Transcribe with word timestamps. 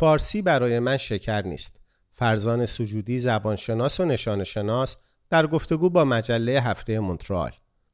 فارسی 0.00 0.42
برای 0.42 0.78
من 0.78 0.96
شکر 0.96 1.42
نیست. 1.42 1.80
فرزان 2.12 2.66
سجودی 2.66 3.18
زبانشناس 3.18 4.00
و 4.00 4.04
نشانشناس 4.04 4.96
در 5.30 5.46
گفتگو 5.46 5.90
با 5.90 6.04
مجله 6.04 6.60
هفته 6.60 6.98
مونترال. 6.98 7.50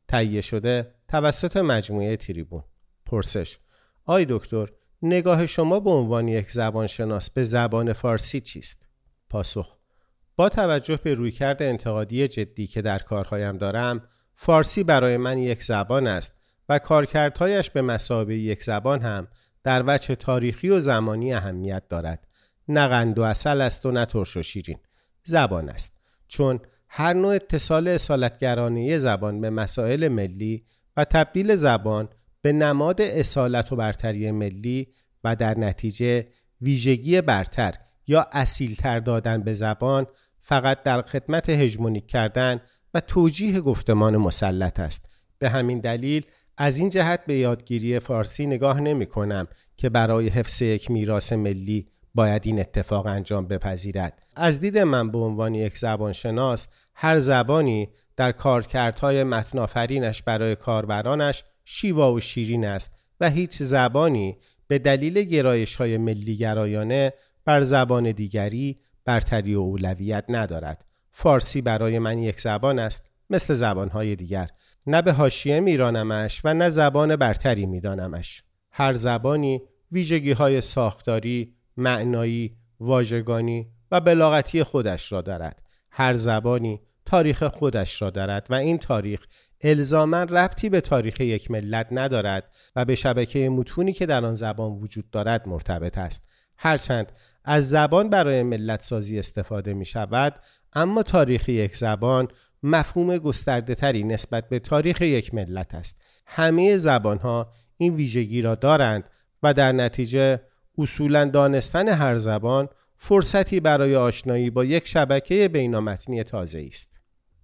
تهیه 0.09 0.41
شده 0.41 0.95
توسط 1.09 1.57
مجموعه 1.57 2.17
تریبون. 2.17 2.63
پرسش 3.07 3.59
آی 4.05 4.27
دکتر 4.29 4.69
نگاه 5.03 5.47
شما 5.47 5.81
به 5.81 5.91
عنوان 5.91 6.29
یک 6.29 6.51
زبانشناس 6.51 7.31
به 7.31 7.45
زبان 7.45 7.93
فارسی 7.93 8.41
چیست؟ 8.41 8.87
پاسخ 9.31 9.77
با 10.37 10.49
توجه 10.49 10.97
به 10.97 11.15
رویکرد 11.15 11.63
انتقادی 11.63 12.29
جدی 12.29 12.67
که 12.67 12.83
در 12.83 12.99
کارهایم 12.99 13.59
دارم 13.59 14.03
فارسی 14.37 14.85
برای 14.85 15.17
من 15.17 15.39
یک 15.39 15.63
زبان 15.63 16.07
است 16.07 16.33
و 16.69 16.79
کارکردهایش 16.79 17.71
به 17.71 17.83
مسابقه 17.83 18.35
یک 18.35 18.63
زبان 18.63 19.01
هم 19.01 19.29
در 19.67 19.85
وجه 19.87 20.15
تاریخی 20.15 20.69
و 20.69 20.81
زمانی 20.81 21.35
اهمیت 21.35 21.83
دارد. 21.89 22.27
نه 22.69 22.89
قند 22.89 23.19
و 23.19 23.23
اصل 23.23 23.61
است 23.61 23.87
و 23.87 23.91
نه 23.91 24.05
ترش 24.05 24.37
و 24.37 24.43
شیرین. 24.43 24.79
زبان 25.25 25.69
است. 25.69 25.93
چون 26.29 26.61
هر 26.89 27.13
نوع 27.13 27.35
اتصال 27.35 27.89
اصالتگرانه 27.89 28.99
زبان 28.99 29.41
به 29.41 29.51
مسائل 29.51 30.09
ملی 30.09 30.65
و 30.97 31.05
تبدیل 31.05 31.57
زبان 31.57 32.09
به 32.43 32.53
نماد 32.53 33.01
اصالت 33.01 33.73
و 33.73 33.77
برتری 33.77 34.31
ملی 34.31 34.87
و 35.25 35.37
در 35.37 35.59
نتیجه 35.59 36.29
ویژگی 36.61 37.21
برتر 37.21 37.75
یا 38.07 38.27
اصیلتر 38.33 38.99
دادن 38.99 39.43
به 39.43 39.55
زبان 39.55 40.07
فقط 40.41 40.83
در 40.83 41.03
خدمت 41.03 41.51
هژمونیک 41.51 42.07
کردن 42.07 42.61
و 42.95 43.01
توجیه 43.01 43.61
گفتمان 43.61 44.17
مسلط 44.17 44.81
است. 44.81 45.09
به 45.39 45.49
همین 45.49 45.81
دلیل 45.81 46.27
از 46.57 46.79
این 46.79 46.89
جهت 46.89 47.21
به 47.27 47.35
یادگیری 47.35 48.01
فارسی 48.01 48.47
نگاه 48.47 48.81
نمی 48.81 49.07
کنم 49.07 49.47
که 49.77 49.89
برای 49.89 50.29
حفظ 50.29 50.63
یک 50.63 50.91
میراث 50.91 51.33
ملی 51.33 51.89
باید 52.15 52.43
این 52.47 52.61
اتفاق 52.61 53.07
انجام 53.07 53.47
بپذیرد. 53.47 54.23
از 54.37 54.61
دید 54.61 54.79
من 54.79 55.11
به 55.11 55.19
عنوان 55.19 55.55
یک 55.55 55.79
زبانشناس 55.79 56.67
هر 56.95 57.19
زبانی 57.19 57.89
در 58.17 58.33
کارکردهای 58.33 59.25
متنافرینش 59.25 60.23
برای 60.23 60.57
کاربرانش 60.57 61.45
شیوا 61.65 62.13
و 62.13 62.21
شیرین 62.21 62.65
است 62.65 62.93
و 63.21 63.31
هیچ 63.31 63.63
زبانی 63.63 64.37
به 64.69 64.79
دلیل 64.79 65.23
گرایش 65.23 65.77
های 65.77 65.99
ملی 65.99 66.37
گرایانه 66.37 67.13
بر 67.45 67.63
زبان 67.63 68.13
دیگری 68.13 68.81
برتری 69.05 69.55
و 69.55 69.61
اولویت 69.61 70.25
ندارد. 70.29 70.85
فارسی 71.13 71.63
برای 71.63 71.99
من 71.99 72.19
یک 72.19 72.41
زبان 72.41 72.79
است 72.79 73.11
مثل 73.31 73.55
زبانهای 73.55 74.17
دیگر. 74.17 74.51
نه 74.87 75.03
به 75.03 75.13
حاشیه 75.13 75.61
میرانمش 75.61 76.41
و 76.45 76.55
نه 76.55 76.71
زبان 76.71 77.17
برتری 77.17 77.67
میدانمش. 77.67 78.43
هر 78.73 78.93
زبانی 78.93 79.63
ویژگی 79.93 80.33
های 80.33 80.61
ساختاری، 80.61 81.55
معنایی، 81.77 82.57
واژگانی 82.81 83.67
و 83.91 84.01
بلاغتی 84.01 84.63
خودش 84.63 85.13
را 85.13 85.23
دارد. 85.23 85.63
هر 85.91 86.13
زبانی 86.13 86.81
تاریخ 87.05 87.45
خودش 87.45 88.03
را 88.03 88.11
دارد 88.11 88.47
و 88.51 88.55
این 88.55 88.79
تاریخ 88.79 89.27
الزاما 89.61 90.23
ربطی 90.23 90.69
به 90.69 90.81
تاریخ 90.81 91.21
یک 91.21 91.51
ملت 91.51 91.89
ندارد 91.91 92.57
و 92.77 92.85
به 92.85 92.95
شبکه 92.95 93.49
متونی 93.49 93.93
که 93.93 94.07
در 94.07 94.25
آن 94.25 94.35
زبان 94.35 94.73
وجود 94.73 95.11
دارد 95.11 95.49
مرتبط 95.49 95.99
است. 95.99 96.23
هرچند 96.57 97.13
از 97.45 97.71
زبان 97.71 98.11
برای 98.11 98.43
ملت 98.43 98.83
سازی 98.83 99.19
استفاده 99.19 99.75
می 99.75 99.85
شود 99.85 100.35
اما 100.73 101.03
تاریخ 101.03 101.49
یک 101.49 101.77
زبان 101.77 102.29
مفهوم 102.67 103.19
گسترده 103.19 103.75
تری 103.75 104.05
نسبت 104.05 104.49
به 104.49 104.59
تاریخ 104.59 105.01
یک 105.01 105.35
ملت 105.35 105.75
است 105.75 105.97
همه 106.27 106.77
زبان 106.77 107.19
ها 107.19 107.53
این 107.77 107.95
ویژگی 107.95 108.43
را 108.43 108.55
دارند 108.55 109.05
و 109.43 109.55
در 109.55 109.73
نتیجه 109.73 110.41
اصولا 110.79 111.25
دانستن 111.25 111.89
هر 111.89 112.19
زبان 112.19 112.69
فرصتی 112.99 113.61
برای 113.61 113.97
آشنایی 113.97 114.51
با 114.51 114.65
یک 114.65 114.89
شبکه 114.89 115.49
بینامتنی 115.49 116.23
تازه 116.25 116.65
است 116.69 117.01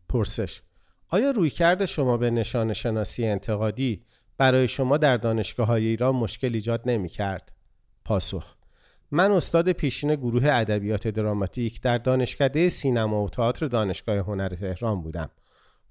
پرسش 0.08 0.62
آیا 1.08 1.30
رویکرد 1.30 1.84
شما 1.84 2.16
به 2.16 2.30
نشان 2.30 2.72
شناسی 2.72 3.26
انتقادی 3.26 4.04
برای 4.38 4.68
شما 4.68 4.96
در 4.96 5.16
دانشگاه 5.16 5.66
های 5.66 5.86
ایران 5.86 6.14
مشکل 6.14 6.54
ایجاد 6.54 6.82
نمی 6.86 7.08
کرد؟ 7.08 7.52
پاسخ 8.04 8.56
من 9.14 9.32
استاد 9.32 9.72
پیشین 9.72 10.14
گروه 10.14 10.46
ادبیات 10.46 11.08
دراماتیک 11.08 11.80
در 11.80 11.98
دانشکده 11.98 12.68
سینما 12.68 13.24
و 13.24 13.28
تئاتر 13.28 13.66
دانشگاه 13.66 14.16
هنر 14.16 14.48
تهران 14.48 15.02
بودم. 15.02 15.30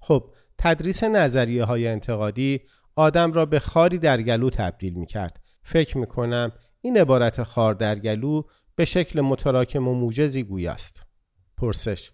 خب 0.00 0.30
تدریس 0.58 1.04
نظریه 1.04 1.64
های 1.64 1.88
انتقادی 1.88 2.60
آدم 2.96 3.32
را 3.32 3.46
به 3.46 3.58
خاری 3.58 3.98
در 3.98 4.22
گلو 4.22 4.50
تبدیل 4.50 4.94
می 4.94 5.06
کرد. 5.06 5.40
فکر 5.62 5.98
می 5.98 6.06
کنم 6.06 6.52
این 6.80 6.98
عبارت 6.98 7.42
خار 7.42 7.74
در 7.74 7.98
گلو 7.98 8.42
به 8.76 8.84
شکل 8.84 9.20
متراکم 9.20 9.88
و 9.88 9.94
موجزی 9.94 10.42
گویاست. 10.42 11.06
پرسش 11.56 12.10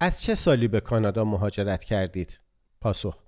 از 0.00 0.22
چه 0.22 0.34
سالی 0.34 0.68
به 0.68 0.80
کانادا 0.80 1.24
مهاجرت 1.24 1.84
کردید؟ 1.84 2.40
پاسخ 2.80 3.21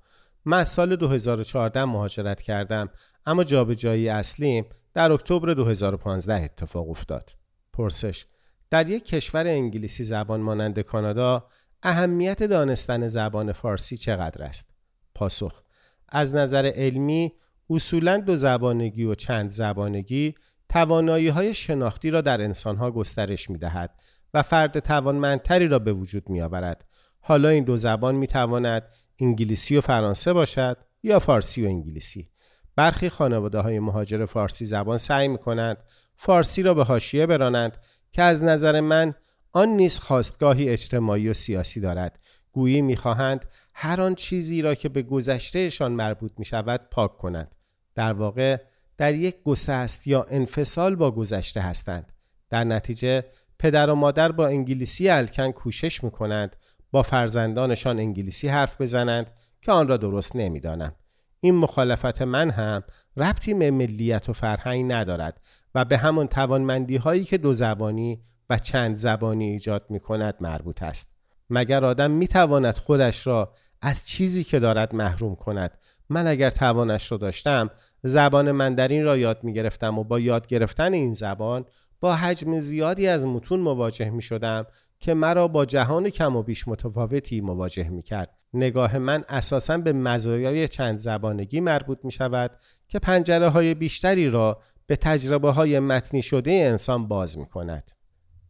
من 0.44 0.64
سال 0.64 0.96
2014 0.96 1.84
مهاجرت 1.84 2.42
کردم 2.42 2.88
اما 3.26 3.44
جابجایی 3.44 4.08
اصلیم 4.08 4.64
در 4.94 5.12
اکتبر 5.12 5.54
2015 5.54 6.34
اتفاق 6.34 6.90
افتاد. 6.90 7.30
پرسش 7.72 8.26
در 8.70 8.88
یک 8.88 9.04
کشور 9.04 9.46
انگلیسی 9.46 10.04
زبان 10.04 10.40
مانند 10.40 10.80
کانادا 10.80 11.48
اهمیت 11.82 12.42
دانستن 12.42 13.08
زبان 13.08 13.52
فارسی 13.52 13.96
چقدر 13.96 14.44
است؟ 14.44 14.70
پاسخ 15.14 15.62
از 16.08 16.34
نظر 16.34 16.72
علمی 16.74 17.32
اصولا 17.70 18.16
دو 18.16 18.36
زبانگی 18.36 19.04
و 19.04 19.14
چند 19.14 19.50
زبانگی 19.50 20.34
توانایی 20.68 21.28
های 21.28 21.54
شناختی 21.54 22.10
را 22.10 22.20
در 22.20 22.42
انسانها 22.42 22.90
گسترش 22.90 23.50
می 23.50 23.58
دهد 23.58 23.90
و 24.34 24.42
فرد 24.42 24.78
توانمندتری 24.78 25.68
را 25.68 25.78
به 25.78 25.92
وجود 25.92 26.28
می 26.30 26.42
آورد. 26.42 26.84
حالا 27.20 27.48
این 27.48 27.64
دو 27.64 27.76
زبان 27.76 28.14
می 28.14 28.26
تواند 28.26 28.82
انگلیسی 29.18 29.76
و 29.76 29.80
فرانسه 29.80 30.32
باشد 30.32 30.76
یا 31.02 31.18
فارسی 31.18 31.64
و 31.64 31.68
انگلیسی. 31.68 32.28
برخی 32.76 33.08
خانواده 33.08 33.58
های 33.58 33.78
مهاجر 33.78 34.26
فارسی 34.26 34.64
زبان 34.64 34.98
سعی 34.98 35.28
می 35.28 35.38
کنند 35.38 35.76
فارسی 36.16 36.62
را 36.62 36.74
به 36.74 36.84
حاشیه 36.84 37.26
برانند 37.26 37.78
که 38.12 38.22
از 38.22 38.42
نظر 38.42 38.80
من 38.80 39.14
آن 39.52 39.68
نیز 39.68 39.98
خواستگاهی 39.98 40.68
اجتماعی 40.68 41.28
و 41.28 41.32
سیاسی 41.32 41.80
دارد. 41.80 42.18
گویی 42.52 42.82
می‌خواهند 42.82 43.44
هر 43.74 44.00
آن 44.00 44.14
چیزی 44.14 44.62
را 44.62 44.74
که 44.74 44.88
به 44.88 45.02
گذشتهشان 45.02 45.92
مربوط 45.92 46.32
می 46.38 46.44
شود 46.44 46.80
پاک 46.90 47.18
کنند. 47.18 47.54
در 47.94 48.12
واقع 48.12 48.56
در 48.96 49.14
یک 49.14 49.42
گسست 49.42 50.06
یا 50.06 50.26
انفصال 50.30 50.96
با 50.96 51.10
گذشته 51.10 51.60
هستند. 51.60 52.12
در 52.50 52.64
نتیجه 52.64 53.24
پدر 53.58 53.90
و 53.90 53.94
مادر 53.94 54.32
با 54.32 54.46
انگلیسی 54.46 55.08
الکن 55.08 55.50
کوشش 55.50 56.04
می 56.04 56.10
کنند 56.10 56.56
با 56.94 57.02
فرزندانشان 57.02 57.98
انگلیسی 57.98 58.48
حرف 58.48 58.80
بزنند 58.80 59.30
که 59.62 59.72
آن 59.72 59.88
را 59.88 59.96
درست 59.96 60.36
نمی‌دانم. 60.36 60.92
این 61.40 61.54
مخالفت 61.54 62.22
من 62.22 62.50
هم 62.50 62.82
ربطی 63.16 63.54
به 63.54 63.70
ملیت 63.70 64.28
و 64.28 64.32
فرهنگ 64.32 64.92
ندارد 64.92 65.40
و 65.74 65.84
به 65.84 65.98
همان 65.98 66.26
توانمندی 66.26 66.96
هایی 66.96 67.24
که 67.24 67.38
دو 67.38 67.52
زبانی 67.52 68.22
و 68.50 68.58
چند 68.58 68.96
زبانی 68.96 69.50
ایجاد 69.50 69.86
می 69.90 70.00
کند 70.00 70.34
مربوط 70.40 70.82
است. 70.82 71.08
مگر 71.50 71.84
آدم 71.84 72.10
می 72.10 72.28
تواند 72.28 72.74
خودش 72.74 73.26
را 73.26 73.52
از 73.82 74.06
چیزی 74.06 74.44
که 74.44 74.58
دارد 74.58 74.94
محروم 74.94 75.34
کند؟ 75.34 75.78
من 76.08 76.26
اگر 76.26 76.50
توانش 76.50 77.12
را 77.12 77.18
داشتم 77.18 77.70
زبان 78.02 78.52
مندرین 78.52 79.04
را 79.04 79.16
یاد 79.16 79.44
می 79.44 79.52
گرفتم 79.52 79.98
و 79.98 80.04
با 80.04 80.20
یاد 80.20 80.46
گرفتن 80.46 80.92
این 80.92 81.12
زبان 81.12 81.64
با 82.00 82.14
حجم 82.14 82.60
زیادی 82.60 83.08
از 83.08 83.26
متون 83.26 83.60
مواجه 83.60 84.10
می 84.10 84.22
شدم 84.22 84.66
که 85.04 85.14
مرا 85.14 85.48
با 85.48 85.64
جهان 85.64 86.10
کم 86.10 86.36
و 86.36 86.42
بیش 86.42 86.68
متفاوتی 86.68 87.40
مواجه 87.40 87.88
می 87.88 88.02
کرد. 88.02 88.38
نگاه 88.54 88.98
من 88.98 89.24
اساسا 89.28 89.78
به 89.78 89.92
مزایای 89.92 90.68
چند 90.68 90.98
زبانگی 90.98 91.60
مربوط 91.60 91.98
می 92.04 92.12
شود 92.12 92.50
که 92.88 92.98
پنجره 92.98 93.48
های 93.48 93.74
بیشتری 93.74 94.30
را 94.30 94.60
به 94.86 94.96
تجربه 94.96 95.50
های 95.50 95.80
متنی 95.80 96.22
شده 96.22 96.50
انسان 96.50 97.08
باز 97.08 97.38
می 97.38 97.46
کند. 97.46 97.90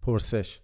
پرسش 0.03 0.61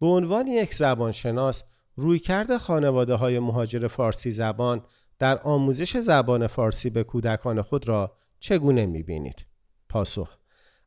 به 0.00 0.06
عنوان 0.06 0.46
یک 0.46 0.74
زبانشناس 0.74 1.62
رویکرد 1.96 2.56
خانواده 2.56 3.14
های 3.14 3.38
مهاجر 3.38 3.88
فارسی 3.88 4.30
زبان 4.30 4.82
در 5.18 5.38
آموزش 5.38 5.96
زبان 5.96 6.46
فارسی 6.46 6.90
به 6.90 7.04
کودکان 7.04 7.62
خود 7.62 7.88
را 7.88 8.16
چگونه 8.38 8.86
می 8.86 9.02
بینید؟ 9.02 9.46
پاسخ 9.88 10.38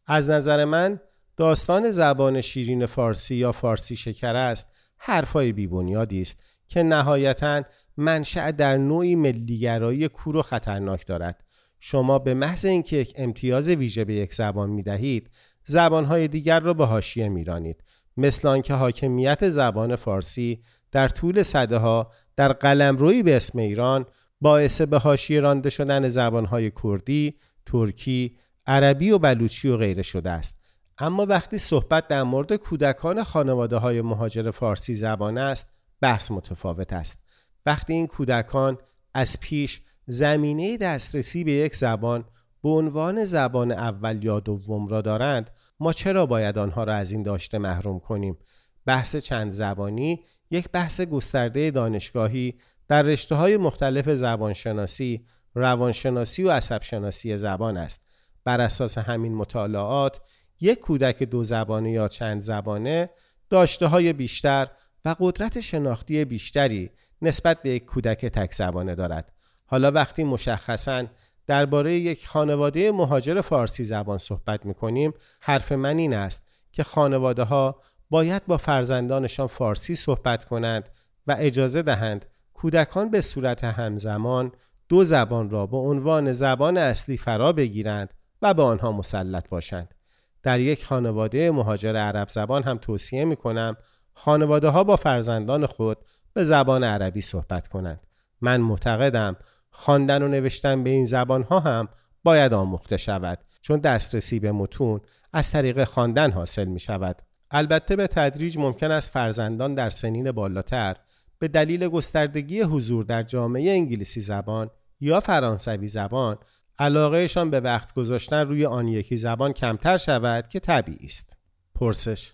از 0.06 0.30
نظر 0.30 0.66
من 0.66 1.00
داستان 1.38 1.92
زبان 1.92 2.42
شیرین 2.42 2.86
فارسی 2.86 3.36
یا 3.36 3.52
فارسی 3.52 3.96
شکر 3.96 4.36
است 4.36 4.68
حرفای 4.98 5.52
بیبنیادی 5.52 6.22
است 6.22 6.44
که 6.68 6.84
نهایتا 6.84 7.64
منشأ 7.98 8.52
در 8.52 8.78
نوعی 8.78 9.16
ملیگرایی 9.16 10.08
کور 10.08 10.38
و 10.38 10.42
خطرناک 10.42 11.08
دارد. 11.08 11.44
شما 11.80 12.20
به 12.20 12.34
محض 12.34 12.66
اینکه 12.66 12.98
یک 12.98 13.14
امتیاز 13.18 13.70
ویژه 13.70 14.06
به 14.06 14.14
یک 14.14 14.34
زبان 14.34 14.70
می 14.70 14.84
دهید 14.84 15.30
زبانهای 15.64 16.28
دیگر 16.28 16.60
را 16.60 16.74
به 16.74 16.86
حاشیه 16.86 17.30
میرانید. 17.30 17.84
مثل 18.18 18.48
آنکه 18.48 18.74
حاکمیت 18.74 19.50
زبان 19.50 19.96
فارسی 19.96 20.64
در 20.92 21.08
طول 21.08 21.44
صده 21.44 21.78
ها 21.78 22.12
در 22.36 22.54
قلمرویی 22.54 23.24
به 23.24 23.36
اسم 23.36 23.60
ایران 23.60 24.06
باعث 24.42 24.82
به 24.82 24.98
حاشیه 24.98 25.40
رانده 25.40 25.70
شدن 25.70 26.10
زبانهای 26.10 26.72
کردی، 26.84 27.34
ترکی، 27.66 28.38
عربی 28.68 29.12
و 29.12 29.18
بلوچی 29.18 29.70
و 29.70 29.78
غیره 29.78 30.04
شده 30.04 30.30
است. 30.30 30.57
اما 31.00 31.26
وقتی 31.26 31.58
صحبت 31.58 32.08
در 32.08 32.24
مورد 32.24 32.54
کودکان 32.54 33.24
خانواده 33.24 33.78
های 33.78 34.02
مهاجر 34.02 34.52
فارسی 34.52 34.96
زبان 34.96 35.38
است 35.38 35.78
بحث 36.02 36.32
متفاوت 36.32 36.94
است 36.94 37.20
وقتی 37.66 37.94
این 37.94 38.08
کودکان 38.08 38.78
از 39.14 39.40
پیش 39.40 39.82
زمینه 40.08 40.78
دسترسی 40.78 41.44
به 41.44 41.52
یک 41.52 41.76
زبان 41.76 42.26
به 42.64 42.70
عنوان 42.70 43.26
زبان 43.26 43.72
اول 43.72 44.24
یا 44.24 44.40
دوم 44.40 44.88
را 44.88 45.02
دارند 45.02 45.50
ما 45.80 45.94
چرا 45.94 46.26
باید 46.26 46.58
آنها 46.58 46.84
را 46.84 46.94
از 46.94 47.12
این 47.12 47.24
داشته 47.24 47.58
محروم 47.58 48.00
کنیم 48.00 48.38
بحث 48.86 49.16
چند 49.16 49.52
زبانی 49.52 50.24
یک 50.52 50.70
بحث 50.70 51.02
گسترده 51.02 51.72
دانشگاهی 51.72 52.60
در 52.88 53.02
رشته 53.02 53.36
های 53.36 53.58
مختلف 53.58 54.10
زبانشناسی، 54.10 55.26
روانشناسی 55.54 56.44
و 56.44 56.52
عصبشناسی 56.52 57.38
زبان 57.38 57.78
است. 57.78 58.06
بر 58.44 58.62
اساس 58.62 58.98
همین 58.98 59.36
مطالعات 59.36 60.22
یک 60.62 60.80
کودک 60.80 61.24
دو 61.24 61.44
زبانه 61.44 61.92
یا 61.92 62.08
چند 62.08 62.42
زبانه 62.42 63.10
داشته 63.50 63.88
های 63.88 64.14
بیشتر 64.14 64.68
و 65.06 65.16
قدرت 65.20 65.60
شناختی 65.60 66.26
بیشتری 66.26 66.92
نسبت 67.22 67.62
به 67.62 67.70
یک 67.70 67.86
کودک 67.86 68.26
تک 68.26 68.54
زبانه 68.54 68.96
دارد. 68.96 69.32
حالا 69.66 69.92
وقتی 69.92 70.24
مشخصاً 70.24 71.06
درباره 71.48 71.94
یک 71.94 72.28
خانواده 72.28 72.92
مهاجر 72.92 73.42
فارسی 73.42 73.84
زبان 73.84 74.18
صحبت 74.18 74.66
می 74.66 74.74
کنیم 74.74 75.14
حرف 75.40 75.72
من 75.72 75.98
این 75.98 76.14
است 76.14 76.44
که 76.72 76.84
خانواده 76.84 77.44
ها 77.44 77.82
باید 78.10 78.46
با 78.46 78.58
فرزندانشان 78.58 79.48
فارسی 79.48 79.96
صحبت 79.96 80.46
کنند 80.46 80.90
و 81.28 81.36
اجازه 81.40 81.82
دهند 81.82 82.26
کودکان 82.54 83.10
به 83.10 83.22
صورت 83.22 83.64
همزمان 83.64 84.52
دو 84.90 85.04
زبان 85.04 85.50
را 85.50 85.66
به 85.66 85.78
عنوان 85.78 86.34
زبان 86.34 86.78
اصلی 86.78 87.18
فرا 87.18 87.54
بگیرند 87.54 88.14
و 88.42 88.54
به 88.54 88.64
آنها 88.64 88.92
مسلط 88.92 89.50
باشند. 89.50 89.94
در 90.44 90.60
یک 90.60 90.86
خانواده 90.86 91.52
مهاجر 91.52 91.96
عرب 91.96 92.30
زبان 92.30 92.64
هم 92.64 92.78
توصیه 92.78 93.26
می 93.26 93.36
کنم 93.36 93.78
خانواده 94.14 94.70
ها 94.70 94.84
با 94.84 94.96
فرزندان 94.96 95.66
خود 95.66 95.98
به 96.34 96.44
زبان 96.44 96.84
عربی 96.84 97.22
صحبت 97.22 97.68
کنند. 97.68 98.08
من 98.42 98.62
معتقدم 98.62 99.36
خواندن 99.70 100.22
و 100.24 100.28
نوشتن 100.28 100.84
به 100.84 100.90
این 100.90 101.06
زبان 101.06 101.44
ها 101.44 101.60
هم 101.60 101.88
باید 102.24 102.54
آموخته 102.54 102.98
شود 102.98 103.40
چون 103.62 103.80
دسترسی 103.80 104.40
به 104.40 104.52
متون 104.52 105.02
از 105.34 105.52
طریق 105.52 105.84
خواندن 105.84 106.32
حاصل 106.32 106.66
می 106.66 106.80
شود. 106.80 107.22
البته 107.52 107.96
به 107.96 108.08
تدریج 108.08 108.58
ممکن 108.58 108.92
است 108.92 109.12
فرزندان 109.12 109.76
در 109.76 109.90
سنین 109.90 110.32
بالاتر 110.32 110.96
به 111.40 111.48
دلیل 111.48 111.88
گستردگی 111.88 112.62
حضور 112.62 113.04
در 113.04 113.24
جامعه 113.24 113.72
انگلیسی 113.72 114.22
زبان 114.22 114.70
یا 115.00 115.20
فرانسوی 115.20 115.88
زبان 115.88 116.38
علاقهشان 116.80 117.50
به 117.50 117.60
وقت 117.60 117.94
گذاشتن 117.94 118.48
روی 118.48 118.66
آن 118.66 118.88
یکی 118.88 119.18
زبان 119.18 119.54
کمتر 119.54 119.98
شود 119.98 120.48
که 120.48 120.60
طبیعی 120.60 121.06
است. 121.06 121.38
پرسش 121.76 122.34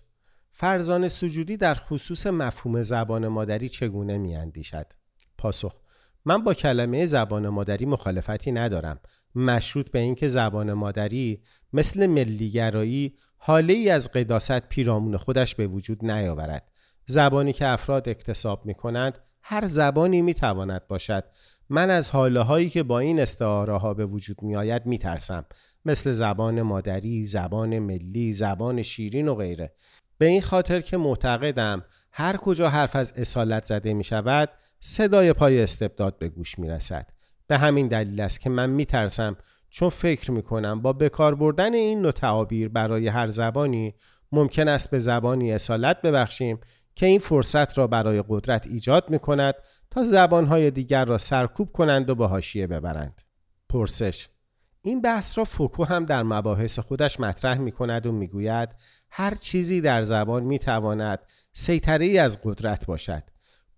فرزان 0.52 1.08
سجودی 1.08 1.56
در 1.56 1.74
خصوص 1.74 2.26
مفهوم 2.26 2.82
زبان 2.82 3.28
مادری 3.28 3.68
چگونه 3.68 4.18
میاندیشد؟ 4.18 4.86
پاسخ 5.38 5.74
من 6.24 6.44
با 6.44 6.54
کلمه 6.54 7.06
زبان 7.06 7.48
مادری 7.48 7.86
مخالفتی 7.86 8.52
ندارم 8.52 9.00
مشروط 9.34 9.90
به 9.90 9.98
اینکه 9.98 10.28
زبان 10.28 10.72
مادری 10.72 11.42
مثل 11.72 12.06
ملیگرایی 12.06 13.16
حاله 13.36 13.74
ای 13.74 13.90
از 13.90 14.12
قداست 14.12 14.60
پیرامون 14.60 15.16
خودش 15.16 15.54
به 15.54 15.66
وجود 15.66 16.04
نیاورد 16.04 16.72
زبانی 17.06 17.52
که 17.52 17.66
افراد 17.66 18.08
اکتساب 18.08 18.66
می 18.66 18.74
کنند 18.74 19.18
هر 19.42 19.66
زبانی 19.66 20.22
می 20.22 20.34
تواند 20.34 20.86
باشد 20.88 21.24
من 21.68 21.90
از 21.90 22.10
حاله 22.10 22.40
هایی 22.40 22.70
که 22.70 22.82
با 22.82 22.98
این 22.98 23.20
استعاره 23.20 23.78
ها 23.78 23.94
به 23.94 24.06
وجود 24.06 24.42
می 24.42 24.56
آید 24.56 24.86
می 24.86 24.98
ترسم 24.98 25.44
مثل 25.84 26.12
زبان 26.12 26.62
مادری، 26.62 27.26
زبان 27.26 27.78
ملی، 27.78 28.32
زبان 28.32 28.82
شیرین 28.82 29.28
و 29.28 29.34
غیره. 29.34 29.72
به 30.18 30.26
این 30.26 30.42
خاطر 30.42 30.80
که 30.80 30.96
معتقدم 30.96 31.84
هر 32.12 32.36
کجا 32.36 32.68
حرف 32.68 32.96
از 32.96 33.12
اصالت 33.16 33.64
زده 33.64 33.94
می 33.94 34.04
شود 34.04 34.48
صدای 34.80 35.32
پای 35.32 35.62
استبداد 35.62 36.18
به 36.18 36.28
گوش 36.28 36.58
می 36.58 36.68
رسد 36.68 37.06
به 37.46 37.58
همین 37.58 37.88
دلیل 37.88 38.20
است 38.20 38.40
که 38.40 38.50
من 38.50 38.70
می 38.70 38.84
ترسم 38.84 39.36
چون 39.70 39.88
فکر 39.88 40.30
می 40.30 40.42
کنم 40.42 40.82
با 40.82 40.92
بکار 40.92 41.34
بردن 41.34 41.74
این 41.74 42.02
نوع 42.02 42.12
تعابیر 42.12 42.68
برای 42.68 43.08
هر 43.08 43.30
زبانی 43.30 43.94
ممکن 44.32 44.68
است 44.68 44.90
به 44.90 44.98
زبانی 44.98 45.52
اصالت 45.52 46.02
ببخشیم 46.02 46.58
که 46.94 47.06
این 47.06 47.18
فرصت 47.18 47.78
را 47.78 47.86
برای 47.86 48.24
قدرت 48.28 48.66
ایجاد 48.66 49.10
می 49.10 49.18
کند 49.18 49.54
تا 49.94 50.04
زبانهای 50.04 50.70
دیگر 50.70 51.04
را 51.04 51.18
سرکوب 51.18 51.72
کنند 51.72 52.10
و 52.10 52.14
به 52.14 52.26
حاشیه 52.26 52.66
ببرند. 52.66 53.22
پرسش 53.68 54.28
این 54.82 55.00
بحث 55.02 55.38
را 55.38 55.44
فوکو 55.44 55.84
هم 55.84 56.04
در 56.04 56.22
مباحث 56.22 56.78
خودش 56.78 57.20
مطرح 57.20 57.58
می 57.58 57.72
کند 57.72 58.06
و 58.06 58.12
می 58.12 58.28
گوید 58.28 58.68
هر 59.10 59.34
چیزی 59.34 59.80
در 59.80 60.02
زبان 60.02 60.42
می 60.42 60.58
تواند 60.58 61.18
سیطره 61.52 62.20
از 62.20 62.38
قدرت 62.42 62.86
باشد. 62.86 63.22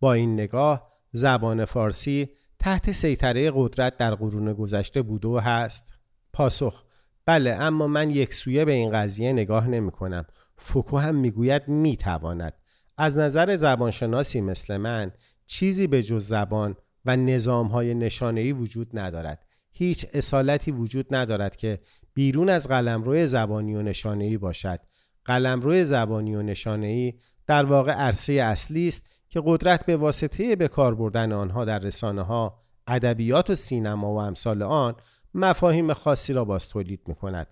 با 0.01 0.13
این 0.13 0.35
نگاه 0.35 0.93
زبان 1.13 1.65
فارسی 1.65 2.29
تحت 2.59 2.93
سیطره 2.93 3.53
قدرت 3.55 3.97
در 3.97 4.15
قرون 4.15 4.53
گذشته 4.53 5.03
بوده 5.03 5.29
و 5.29 5.39
هست؟ 5.39 5.93
پاسخ 6.33 6.85
بله 7.27 7.55
اما 7.55 7.87
من 7.87 8.11
یک 8.11 8.35
سویه 8.35 8.65
به 8.65 8.73
این 8.73 8.91
قضیه 8.91 9.33
نگاه 9.33 9.69
نمی 9.69 9.91
کنم. 9.91 10.27
فوکو 10.59 10.99
هم 10.99 11.15
می‌گوید 11.15 11.69
می‌تواند 11.69 12.53
از 12.97 13.17
نظر 13.17 13.57
زبانشناسی 13.57 14.41
مثل 14.41 14.77
من 14.77 15.12
چیزی 15.47 15.87
به 15.87 16.03
جز 16.03 16.29
زبان 16.29 16.77
و 17.05 17.17
نظام 17.17 17.67
های 17.67 17.95
نشانه 17.95 18.53
وجود 18.53 18.99
ندارد. 18.99 19.47
هیچ 19.73 20.07
اصالتی 20.15 20.71
وجود 20.71 21.15
ندارد 21.15 21.57
که 21.57 21.79
بیرون 22.15 22.49
از 22.49 22.69
قلمرو 22.69 23.27
زبانی 23.27 23.75
و 23.75 23.83
نشانه 23.83 24.39
باشد. 24.39 24.81
قلمرو 25.25 25.85
زبانی 25.85 26.35
و 26.35 26.43
نشانه 26.43 27.15
در 27.47 27.65
واقع 27.65 27.93
عرصه 27.93 28.33
اصلی 28.33 28.89
است 28.89 29.07
که 29.29 29.43
قدرت 29.45 29.87
به 29.87 29.97
واسطه 29.97 30.57
به 30.57 30.69
کار 30.69 30.95
بردن 30.95 31.33
آنها 31.33 31.65
در 31.65 31.79
رسانه 31.79 32.23
ها 32.23 32.59
ادبیات 32.87 33.51
و 33.51 33.55
سینما 33.55 34.15
و 34.15 34.19
امثال 34.19 34.63
آن 34.63 34.95
مفاهیم 35.35 35.93
خاصی 35.93 36.33
را 36.33 36.45
باز 36.45 36.69
تولید 36.69 37.01
می 37.07 37.15
کند 37.15 37.47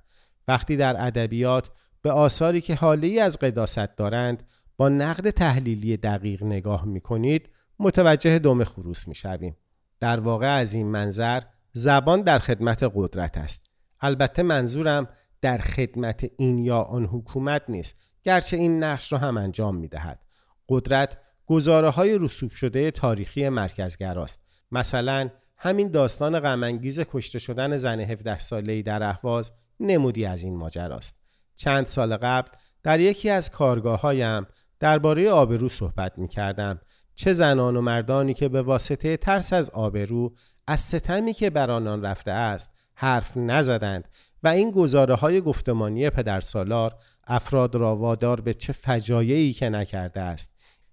وقتی 0.48 0.76
در 0.76 1.06
ادبیات 1.06 1.70
به 2.02 2.10
آثاری 2.10 2.60
که 2.60 2.74
حالی 2.74 3.20
از 3.20 3.38
قداست 3.38 3.96
دارند 3.96 4.42
با 4.76 4.88
نقد 4.88 5.30
تحلیلی 5.30 5.96
دقیق 5.96 6.42
نگاه 6.42 6.84
می 6.84 7.00
کنید 7.00 7.48
متوجه 7.78 8.38
دوم 8.38 8.64
خروس 8.64 9.08
می 9.08 9.14
شویم. 9.14 9.56
در 10.00 10.20
واقع 10.20 10.58
از 10.58 10.74
این 10.74 10.86
منظر 10.86 11.42
زبان 11.72 12.22
در 12.22 12.38
خدمت 12.38 12.90
قدرت 12.94 13.38
است. 13.38 13.66
البته 14.00 14.42
منظورم 14.42 15.08
در 15.40 15.58
خدمت 15.58 16.30
این 16.36 16.58
یا 16.58 16.80
آن 16.80 17.04
حکومت 17.04 17.62
نیست 17.68 17.96
گرچه 18.22 18.56
این 18.56 18.84
نقش 18.84 19.12
را 19.12 19.18
هم 19.18 19.36
انجام 19.36 19.76
می 19.76 19.88
دهد. 19.88 20.20
قدرت 20.68 21.18
گزاره 21.46 21.88
های 21.88 22.18
رسوب 22.18 22.50
شده 22.50 22.90
تاریخی 22.90 23.48
مرکزگراست. 23.48 24.40
مثلا 24.72 25.30
همین 25.56 25.90
داستان 25.90 26.40
غمانگیز 26.40 27.00
کشته 27.00 27.38
شدن 27.38 27.76
زن 27.76 28.00
17 28.00 28.38
ساله‌ای 28.38 28.82
در 28.82 29.02
اهواز 29.02 29.52
نمودی 29.80 30.24
از 30.24 30.42
این 30.42 30.56
ماجراست. 30.56 31.16
چند 31.54 31.86
سال 31.86 32.16
قبل 32.16 32.48
در 32.82 33.00
یکی 33.00 33.30
از 33.30 33.50
کارگاه 33.50 34.00
هایم 34.00 34.46
درباره 34.80 35.30
آبرو 35.30 35.68
صحبت 35.68 36.18
می 36.18 36.28
کردم 36.28 36.80
چه 37.14 37.32
زنان 37.32 37.76
و 37.76 37.80
مردانی 37.80 38.34
که 38.34 38.48
به 38.48 38.62
واسطه 38.62 39.16
ترس 39.16 39.52
از 39.52 39.70
آبرو 39.70 40.34
از 40.66 40.80
ستمی 40.80 41.32
که 41.32 41.50
بر 41.50 41.70
آنان 41.70 42.02
رفته 42.02 42.30
است 42.30 42.70
حرف 42.94 43.36
نزدند 43.36 44.08
و 44.42 44.48
این 44.48 44.70
گزاره 44.70 45.14
های 45.14 45.40
گفتمانی 45.40 46.10
پدرسالار 46.10 46.94
افراد 47.26 47.74
را 47.74 47.96
وادار 47.96 48.40
به 48.40 48.54
چه 48.54 48.72
فجایعی 48.72 49.52
که 49.52 49.68
نکرده 49.68 50.20
است 50.20 50.50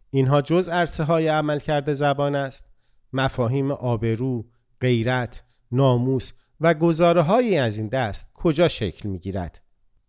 اینها 0.09 0.41
جز 0.41 0.69
عرصه 0.69 1.03
های 1.03 1.27
عمل 1.27 1.59
کرده 1.59 1.93
زبان 1.93 2.35
است 2.35 2.65
مفاهیم 3.13 3.71
آبرو، 3.71 4.45
غیرت، 4.81 5.43
ناموس 5.71 6.31
و 6.61 6.73
گزاره 6.73 7.21
های 7.21 7.57
از 7.57 7.77
این 7.77 7.87
دست 7.87 8.27
کجا 8.33 8.67
شکل 8.67 9.09
می 9.09 9.19
گیرد؟ 9.19 9.61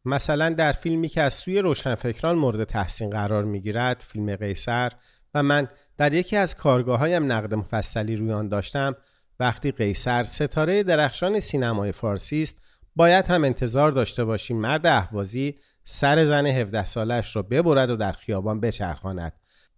مثلا 0.05 0.49
در 0.49 0.73
فیلمی 0.73 1.09
که 1.09 1.23
از 1.23 1.35
سوی 1.35 1.59
روشنفکران 1.59 2.39
مورد 2.39 2.65
تحسین 2.65 3.11
قرار 3.11 3.45
می 3.45 3.61
گیرد 3.61 4.05
فیلم 4.09 4.37
قیصر 4.37 4.93
و 5.35 5.43
من 5.43 5.69
در 5.97 6.13
یکی 6.13 6.37
از 6.37 6.57
کارگاه 6.57 6.99
هایم 6.99 7.33
نقد 7.33 7.55
مفصلی 7.55 8.17
روی 8.17 8.33
آن 8.33 8.49
داشتم. 8.49 8.97
وقتی 9.41 9.71
قیصر 9.71 10.23
ستاره 10.23 10.83
درخشان 10.83 11.41
سینمای 11.41 11.93
فارسی 11.93 12.43
است 12.43 12.63
باید 12.97 13.29
هم 13.29 13.45
انتظار 13.45 13.91
داشته 13.91 14.25
باشیم 14.25 14.57
مرد 14.57 14.87
اهوازی 14.87 15.55
سر 15.85 16.25
زن 16.25 16.47
17 16.47 16.85
سالش 16.85 17.37
را 17.37 17.43
ببرد 17.43 17.91
و 17.91 17.97
در 17.97 18.13
خیابان 18.13 18.61
بچرخاند. 18.61 19.33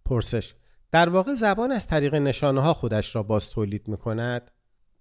پرسش 0.05 0.53
در 0.91 1.09
واقع 1.09 1.33
زبان 1.33 1.71
از 1.71 1.87
طریق 1.87 2.15
نشانه 2.15 2.61
ها 2.61 2.73
خودش 2.73 3.15
را 3.15 3.23
باز 3.23 3.49
تولید 3.49 3.87
می 3.87 3.97
کند؟ 3.97 4.51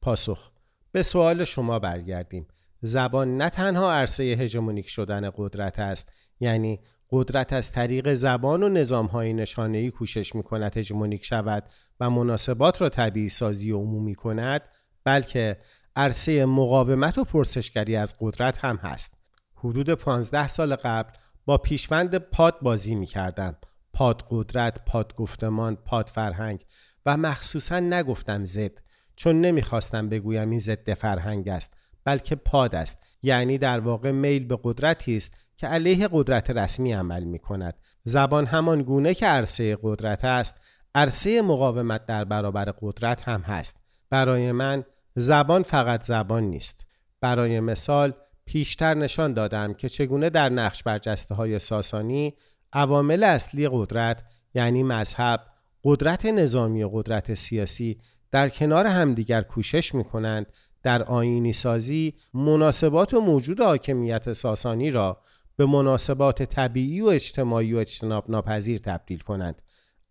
پاسخ 0.02 0.50
به 0.92 1.02
سوال 1.02 1.44
شما 1.44 1.78
برگردیم. 1.78 2.46
زبان 2.82 3.36
نه 3.36 3.50
تنها 3.50 3.92
عرصه 3.92 4.22
هژمونیک 4.22 4.88
شدن 4.88 5.30
قدرت 5.36 5.78
است 5.78 6.12
یعنی 6.40 6.80
قدرت 7.14 7.52
از 7.52 7.72
طریق 7.72 8.14
زبان 8.14 8.62
و 8.62 8.68
نظام 8.68 9.06
های 9.06 9.32
نشانه 9.32 9.78
ای 9.78 9.90
کوشش 9.90 10.34
می 10.34 10.42
کند 10.42 10.76
هژمونیک 10.76 11.24
شود 11.24 11.64
و 12.00 12.10
مناسبات 12.10 12.80
را 12.80 12.88
طبیعی 12.88 13.28
سازی 13.28 13.72
و 13.72 13.78
عمومی 13.78 14.14
کند 14.14 14.62
بلکه 15.04 15.58
عرصه 15.96 16.46
مقاومت 16.46 17.18
و 17.18 17.24
پرسشگری 17.24 17.96
از 17.96 18.14
قدرت 18.20 18.64
هم 18.64 18.76
هست. 18.76 19.14
حدود 19.54 19.90
15 19.90 20.48
سال 20.48 20.76
قبل 20.76 21.10
با 21.44 21.58
پیشوند 21.58 22.18
پاد 22.18 22.60
بازی 22.62 22.94
می 22.94 23.06
کردم 23.06 23.56
پاد 23.92 24.26
قدرت، 24.30 24.84
پاد 24.84 25.14
گفتمان، 25.14 25.76
پاد 25.76 26.10
فرهنگ 26.14 26.64
و 27.06 27.16
مخصوصا 27.16 27.80
نگفتم 27.80 28.44
زد 28.44 28.80
چون 29.16 29.40
نمی‌خواستم 29.40 30.08
بگویم 30.08 30.50
این 30.50 30.58
ضد 30.58 30.94
فرهنگ 30.94 31.48
است 31.48 31.74
بلکه 32.04 32.36
پاد 32.36 32.74
است. 32.74 32.98
یعنی 33.22 33.58
در 33.58 33.80
واقع 33.80 34.10
میل 34.10 34.46
به 34.46 34.58
قدرتی 34.62 35.16
است 35.16 35.43
که 35.56 35.66
علیه 35.66 36.08
قدرت 36.12 36.50
رسمی 36.50 36.92
عمل 36.92 37.24
می 37.24 37.38
کند 37.38 37.74
زبان 38.04 38.46
همان 38.46 38.82
گونه 38.82 39.14
که 39.14 39.26
عرصه 39.26 39.78
قدرت 39.82 40.24
است 40.24 40.56
عرصه 40.94 41.42
مقاومت 41.42 42.06
در 42.06 42.24
برابر 42.24 42.64
قدرت 42.80 43.28
هم 43.28 43.40
هست. 43.40 43.76
برای 44.10 44.52
من 44.52 44.84
زبان 45.14 45.62
فقط 45.62 46.02
زبان 46.02 46.44
نیست. 46.44 46.86
برای 47.20 47.60
مثال 47.60 48.12
پیشتر 48.46 48.94
نشان 48.94 49.32
دادم 49.32 49.74
که 49.74 49.88
چگونه 49.88 50.30
در 50.30 50.48
نقش 50.48 50.82
برجسته 50.82 51.34
های 51.34 51.58
ساسانی 51.58 52.34
عوامل 52.72 53.24
اصلی 53.24 53.68
قدرت 53.72 54.24
یعنی 54.54 54.82
مذهب، 54.82 55.40
قدرت 55.84 56.26
نظامی 56.26 56.82
و 56.82 56.88
قدرت 56.88 57.34
سیاسی 57.34 58.00
در 58.30 58.48
کنار 58.48 58.86
همدیگر 58.86 59.42
کوشش 59.42 59.94
می 59.94 60.04
کنند 60.04 60.46
در 60.82 61.02
آینی 61.02 61.52
سازی 61.52 62.14
مناسبات 62.34 63.14
و 63.14 63.20
موجود 63.20 63.60
حاکمیت 63.60 64.32
ساسانی 64.32 64.90
را 64.90 65.20
به 65.56 65.66
مناسبات 65.66 66.42
طبیعی 66.42 67.00
و 67.00 67.06
اجتماعی 67.06 67.74
و 67.74 67.78
اجتناب 67.78 68.30
ناپذیر 68.30 68.78
تبدیل 68.78 69.18
کنند. 69.18 69.62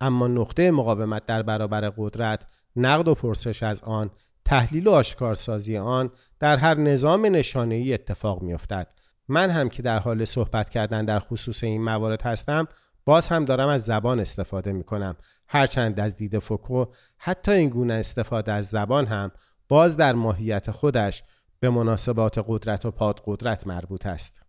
اما 0.02 0.28
نقطه 0.28 0.72
مقاومت 0.72 1.26
در 1.26 1.42
برابر 1.42 1.90
قدرت 1.90 2.46
نقد 2.76 3.08
و 3.08 3.16
پرسش 3.16 3.64
از 3.64 3.82
آن 3.82 4.12
تحلیل 4.46 4.88
و 4.88 4.92
آشکارسازی 4.92 5.78
آن 5.78 6.12
در 6.40 6.58
هر 6.58 6.74
نظام 6.74 7.26
نشانه 7.26 7.76
ای 7.76 7.94
اتفاق 7.94 8.42
می 8.42 8.54
افتد. 8.54 8.88
من 9.28 9.50
هم 9.50 9.70
که 9.70 9.82
در 9.82 10.00
حال 10.00 10.26
صحبت 10.26 10.70
کردن 10.70 11.06
در 11.06 11.20
خصوص 11.20 11.64
این 11.64 11.84
موارد 11.84 12.22
هستم 12.22 12.68
باز 13.06 13.28
هم 13.28 13.46
دارم 13.46 13.68
از 13.68 13.84
زبان 13.84 14.20
استفاده 14.20 14.74
می 14.74 14.84
کنم 14.84 15.16
هرچند 15.48 16.00
از 16.00 16.16
دید 16.16 16.40
فوکو 16.40 16.86
حتی 17.18 17.52
این 17.52 17.70
گونه 17.70 17.94
استفاده 17.94 18.52
از 18.52 18.66
زبان 18.66 19.06
هم 19.06 19.32
باز 19.68 19.98
در 19.98 20.14
ماهیت 20.14 20.72
خودش 20.72 21.24
به 21.60 21.70
مناسبات 21.70 22.46
قدرت 22.48 22.86
و 22.86 22.92
پاد 22.92 23.22
قدرت 23.26 23.68
مربوط 23.68 24.06
است. 24.06 24.43